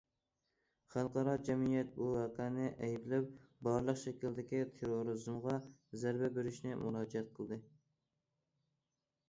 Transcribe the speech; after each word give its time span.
خەلقئارا 0.93 1.35
جەمئىيەت 1.49 1.91
بۇ 1.97 2.07
ۋەقەنى 2.13 2.69
ئەيىبلەپ: 2.87 3.29
بارلىق 3.69 4.01
شەكىلدىكى 4.05 4.63
تېررورىزمغا 4.81 5.61
زەربە 6.07 6.33
بېرىشنى 6.39 6.75
مۇراجىئەت 6.83 7.33
قىلدى. 7.39 7.63